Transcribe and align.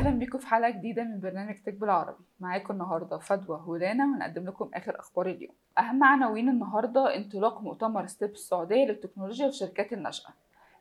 بيكم 0.00 0.38
في 0.38 0.46
حلقة 0.46 0.70
جديدة 0.70 1.04
من 1.04 1.20
برنامج 1.20 1.54
tech 1.54 1.74
بالعربي. 1.74 2.24
معاكم 2.40 2.74
النهاردة 2.74 3.18
فدوى 3.18 3.64
ولانا 3.66 4.04
ونقدم 4.04 4.44
لكم 4.44 4.70
آخر 4.74 5.00
أخبار 5.00 5.26
اليوم. 5.26 5.54
أهم 5.78 6.04
عناوين 6.04 6.48
النهاردة 6.48 7.16
انطلاق 7.16 7.60
مؤتمر 7.60 8.06
ستيب 8.06 8.30
السعودية 8.30 8.84
للتكنولوجيا 8.84 9.46
والشركات 9.46 9.92
الناشئة 9.92 10.30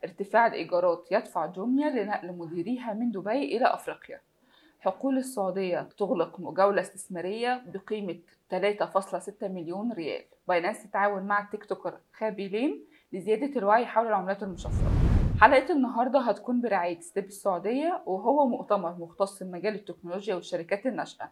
ارتفاع 0.04 0.48
الإيجارات 0.48 1.08
يدفع 1.12 1.46
جوميا 1.46 1.90
لنقل 1.90 2.38
مديريها 2.38 2.94
من 2.94 3.12
دبي 3.12 3.58
إلى 3.58 3.66
أفريقيا. 3.66 4.22
حقول 4.80 5.18
السعودية 5.18 5.90
تغلق 5.98 6.42
جولة 6.42 6.82
استثمارية 6.82 7.64
بقيمة 7.68 8.20
3.6 8.50 9.48
مليون 9.48 9.94
ريال. 9.94 10.24
باينانس 10.48 10.84
تتعاون 10.84 11.24
مع 11.24 11.42
ال 11.42 11.66
TikToker 11.66 11.98
خابي 12.14 12.48
لين 12.48 12.86
لزيادة 13.14 13.60
الوعي 13.60 13.86
حول 13.86 14.08
العملات 14.08 14.44
المشفرة. 14.44 15.01
حلقة 15.42 15.74
النهاردة 15.74 16.20
هتكون 16.20 16.62
برعاية 16.62 17.00
ستيب 17.00 17.26
السعودية 17.26 18.04
وهو 18.06 18.48
مؤتمر 18.48 18.96
مختص 19.00 19.44
بمجال 19.44 19.76
التكنولوجيا 19.76 20.36
والشركات 20.36 20.86
الناشئة 20.86 21.32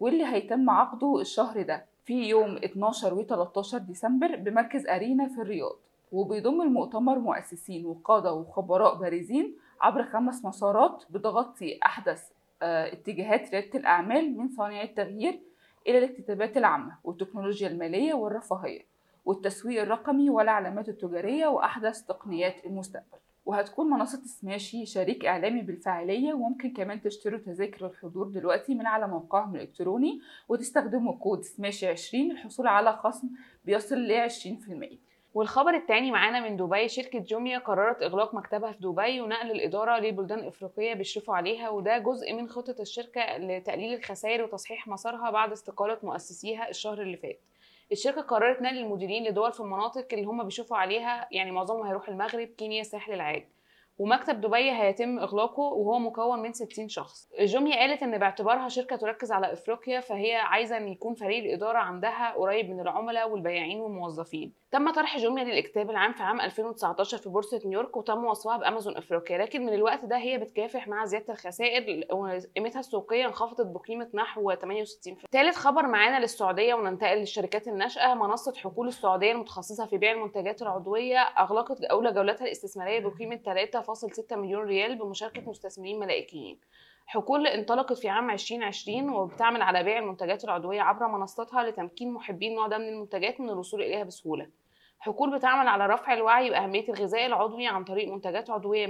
واللي 0.00 0.24
هيتم 0.26 0.70
عقده 0.70 1.20
الشهر 1.20 1.62
ده 1.62 1.86
في 2.04 2.28
يوم 2.28 2.56
12 2.56 3.14
و 3.14 3.22
13 3.22 3.78
ديسمبر 3.78 4.36
بمركز 4.36 4.86
أرينا 4.86 5.28
في 5.28 5.40
الرياض. 5.40 5.76
وبيضم 6.12 6.62
المؤتمر 6.62 7.18
مؤسسين 7.18 7.86
وقادة 7.86 8.32
وخبراء 8.32 8.94
بارزين 8.94 9.56
عبر 9.80 10.02
خمس 10.04 10.44
مسارات 10.44 11.04
بتغطي 11.10 11.78
أحدث 11.86 12.30
آه 12.62 12.92
اتجاهات 12.92 13.50
ريادة 13.50 13.78
الأعمال 13.78 14.38
من 14.38 14.48
صانعي 14.48 14.84
التغيير 14.84 15.40
إلى 15.86 15.98
الاكتتابات 15.98 16.56
العامة 16.56 16.98
والتكنولوجيا 17.04 17.68
المالية 17.68 18.14
والرفاهية 18.14 18.86
والتسويق 19.24 19.82
الرقمي 19.82 20.30
والعلامات 20.30 20.88
التجارية 20.88 21.46
وأحدث 21.46 22.02
تقنيات 22.02 22.66
المستقبل. 22.66 23.18
وهتكون 23.50 23.90
منصة 23.90 24.22
سماشي 24.24 24.86
شريك 24.86 25.26
إعلامي 25.26 25.62
بالفاعلية 25.62 26.34
وممكن 26.34 26.72
كمان 26.72 27.00
تشتروا 27.00 27.38
تذاكر 27.38 27.86
الحضور 27.86 28.28
دلوقتي 28.28 28.74
من 28.74 28.86
على 28.86 29.08
موقعهم 29.08 29.54
الإلكتروني 29.56 30.20
وتستخدموا 30.48 31.12
كود 31.14 31.42
سماشي 31.42 31.86
20 31.86 32.28
للحصول 32.28 32.66
على 32.66 32.92
خصم 32.92 33.28
بيصل 33.64 33.96
ل 33.96 34.30
20% 34.30 34.34
والخبر 35.34 35.74
الثاني 35.74 36.10
معانا 36.10 36.40
من 36.40 36.56
دبي 36.56 36.88
شركة 36.88 37.18
جوميا 37.18 37.58
قررت 37.58 38.02
إغلاق 38.02 38.34
مكتبها 38.34 38.72
في 38.72 38.78
دبي 38.80 39.20
ونقل 39.20 39.50
الإدارة 39.50 39.98
لبلدان 39.98 40.46
إفريقية 40.46 40.94
بيشرفوا 40.94 41.34
عليها 41.34 41.70
وده 41.70 41.98
جزء 41.98 42.32
من 42.32 42.48
خطة 42.48 42.76
الشركة 42.80 43.36
لتقليل 43.36 43.94
الخسائر 43.94 44.44
وتصحيح 44.44 44.88
مسارها 44.88 45.30
بعد 45.30 45.52
استقالة 45.52 45.98
مؤسسيها 46.02 46.68
الشهر 46.68 47.02
اللي 47.02 47.16
فات. 47.16 47.40
الشركة 47.92 48.20
قررت 48.20 48.62
نقل 48.62 48.78
المديرين 48.78 49.24
لدول 49.24 49.52
في 49.52 49.60
المناطق 49.60 50.06
اللي 50.12 50.24
هم 50.24 50.44
بيشوفوا 50.44 50.76
عليها 50.76 51.28
يعني 51.32 51.50
معظمهم 51.50 51.86
هيروح 51.86 52.08
المغرب 52.08 52.48
كينيا 52.48 52.82
ساحل 52.82 53.12
العاج 53.12 53.48
ومكتب 54.00 54.40
دبي 54.40 54.70
هيتم 54.72 55.18
إغلاقه 55.18 55.60
وهو 55.62 55.98
مكون 55.98 56.42
من 56.42 56.52
60 56.52 56.88
شخص. 56.88 57.28
جوميا 57.40 57.76
قالت 57.76 58.02
إن 58.02 58.18
باعتبارها 58.18 58.68
شركة 58.68 58.96
تركز 58.96 59.32
على 59.32 59.52
إفريقيا 59.52 60.00
فهي 60.00 60.36
عايزة 60.36 60.76
إن 60.76 60.88
يكون 60.88 61.14
فريق 61.14 61.44
الإدارة 61.44 61.78
عندها 61.78 62.34
قريب 62.36 62.70
من 62.70 62.80
العملاء 62.80 63.30
والبياعين 63.30 63.80
والموظفين. 63.80 64.52
تم 64.70 64.90
طرح 64.90 65.18
جوميا 65.18 65.44
للاكتتاب 65.44 65.90
العام 65.90 66.12
في 66.12 66.22
عام 66.22 66.40
2019 66.40 67.18
في 67.18 67.28
بورصة 67.28 67.60
نيويورك 67.64 67.96
وتم 67.96 68.24
وصفها 68.24 68.56
بأمازون 68.56 68.96
إفريقيا. 68.96 69.38
لكن 69.38 69.66
من 69.66 69.74
الوقت 69.74 70.04
ده 70.04 70.16
هي 70.16 70.38
بتكافح 70.38 70.88
مع 70.88 71.04
زيادة 71.04 71.32
الخسائر 71.32 72.06
وقيمتها 72.12 72.80
السوقية 72.80 73.26
انخفضت 73.26 73.66
بقيمة 73.66 74.08
نحو 74.14 74.52
68% 74.54 74.56
ثالث 75.32 75.56
خبر 75.56 75.86
معانا 75.86 76.20
للسعودية 76.20 76.74
وننتقل 76.74 77.16
للشركات 77.18 77.68
الناشئة. 77.68 78.14
منصة 78.14 78.54
حقول 78.56 78.88
السعودية 78.88 79.32
المتخصصة 79.32 79.86
في 79.86 79.98
بيع 79.98 80.12
المنتجات 80.12 80.62
العضوية 80.62 81.18
أغلقت 81.18 81.84
أولى 81.84 82.12
جولاتها 82.12 82.44
الاستثمارية 82.44 83.00
بقيمة 83.00 83.40
3.6 83.94 84.36
مليون 84.36 84.64
ريال 84.64 84.96
بمشاركة 84.98 85.50
مستثمرين 85.50 85.98
ملائكيين 85.98 86.58
حقول 87.06 87.46
انطلقت 87.46 87.92
في 87.92 88.08
عام 88.08 88.30
2020 88.30 89.10
وبتعمل 89.10 89.62
على 89.62 89.82
بيع 89.84 89.98
المنتجات 89.98 90.44
العضوية 90.44 90.80
عبر 90.80 91.08
منصتها 91.08 91.62
لتمكين 91.62 92.12
محبي 92.12 92.48
النوع 92.48 92.66
ده 92.66 92.78
من 92.78 92.88
المنتجات 92.88 93.40
من 93.40 93.50
الوصول 93.50 93.82
إليها 93.82 94.04
بسهولة. 94.04 94.48
حقول 94.98 95.36
بتعمل 95.38 95.68
على 95.68 95.86
رفع 95.86 96.12
الوعي 96.14 96.50
بأهمية 96.50 96.88
الغذاء 96.88 97.26
العضوي 97.26 97.66
عن 97.66 97.84
طريق 97.84 98.12
منتجات 98.12 98.50
عضوية 98.50 98.86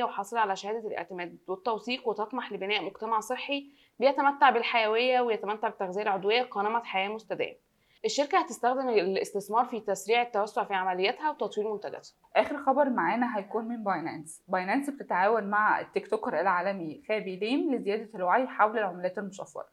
100% 0.00 0.04
وحاصلة 0.04 0.40
على 0.40 0.56
شهادة 0.56 0.88
الاعتماد 0.88 1.38
والتوثيق 1.46 2.08
وتطمح 2.08 2.52
لبناء 2.52 2.84
مجتمع 2.84 3.20
صحي 3.20 3.66
بيتمتع 3.98 4.50
بالحيوية 4.50 5.20
ويتمتع 5.20 5.68
بالتغذية 5.68 6.02
العضوية 6.02 6.42
كنمط 6.42 6.84
حياة 6.84 7.08
مستدام. 7.08 7.54
الشركة 8.04 8.38
هتستخدم 8.38 8.88
الاستثمار 8.88 9.64
في 9.64 9.80
تسريع 9.80 10.22
التوسع 10.22 10.64
في 10.64 10.74
عملياتها 10.74 11.30
وتطوير 11.30 11.72
منتجاتها. 11.72 12.12
آخر 12.36 12.56
خبر 12.56 12.90
معانا 12.90 13.38
هيكون 13.38 13.68
من 13.68 13.84
باينانس. 13.84 14.42
باينانس 14.48 14.90
بتتعاون 14.90 15.44
مع 15.44 15.80
ال 15.80 16.08
TikToker 16.08 16.40
العالمي 16.40 17.02
خابي 17.08 17.36
ليم 17.36 17.74
لزيادة 17.74 18.08
الوعي 18.14 18.46
حول 18.46 18.78
العملات 18.78 19.18
المشفرة. 19.18 19.66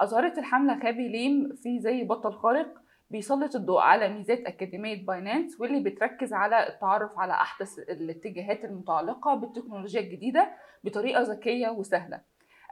أظهرت 0.00 0.38
الحملة 0.38 0.80
خابي 0.82 1.08
ليم 1.08 1.56
في 1.62 1.80
زي 1.80 2.04
بطل 2.04 2.32
خارق 2.32 2.74
بيسلط 3.10 3.56
الضوء 3.56 3.80
على 3.80 4.08
ميزات 4.08 4.40
أكاديمية 4.40 5.06
باينانس 5.06 5.60
واللي 5.60 5.90
بتركز 5.90 6.32
على 6.32 6.68
التعرف 6.68 7.18
على 7.18 7.32
أحدث 7.32 7.78
الاتجاهات 7.78 8.64
المتعلقة 8.64 9.34
بالتكنولوجيا 9.34 10.00
الجديدة 10.00 10.50
بطريقة 10.84 11.22
ذكية 11.22 11.68
وسهلة. 11.68 12.20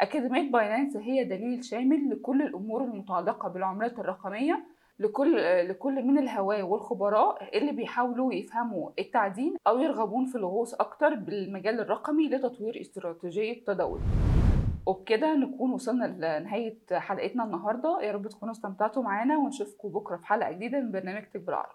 أكاديمية 0.00 0.50
باينانس 0.52 0.96
هي 0.96 1.24
دليل 1.24 1.64
شامل 1.64 2.10
لكل 2.10 2.42
الأمور 2.42 2.84
المتعلقة 2.84 3.48
بالعملات 3.48 3.98
الرقمية 3.98 4.75
لكل 4.98 5.36
لكل 5.68 6.02
من 6.04 6.18
الهواه 6.18 6.62
والخبراء 6.62 7.58
اللي 7.58 7.72
بيحاولوا 7.72 8.34
يفهموا 8.34 8.90
التعدين 8.98 9.54
أو 9.66 9.78
يرغبون 9.78 10.24
في 10.26 10.34
الغوص 10.38 10.74
أكتر 10.74 11.14
بالمجال 11.14 11.80
الرقمي 11.80 12.28
لتطوير 12.28 12.80
استراتيجية 12.80 13.64
تداول 13.64 14.00
وبكده 14.86 15.34
نكون 15.34 15.72
وصلنا 15.72 16.04
لنهاية 16.04 16.78
حلقتنا 16.92 17.44
النهارده. 17.44 17.98
يا 18.02 18.12
رب 18.12 18.28
تكونوا 18.28 18.52
استمتعتوا 18.52 19.02
معانا 19.02 19.38
ونشوفكم 19.38 19.88
بكرة 19.88 20.16
في 20.16 20.26
حلقة 20.26 20.52
جديدة 20.52 20.80
من 20.80 20.92
برنامج 20.92 21.22
تك 21.22 21.40
بالعربي 21.40 21.74